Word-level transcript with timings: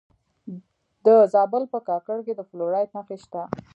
د 1.05 1.07
زابل 1.33 1.63
په 1.73 1.79
کاکړ 1.87 2.17
کې 2.25 2.33
د 2.35 2.41
فلورایټ 2.49 2.89
نښې 2.95 3.17
شته. 3.23 3.41